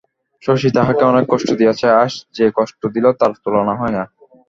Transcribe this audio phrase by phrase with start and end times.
[0.43, 4.03] শশী তাহাকে অনেক কষ্ট দিয়াছে, আজ যে কষ্ট দিল তার তুলনা হয় না।